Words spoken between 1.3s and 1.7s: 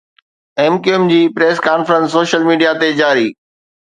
press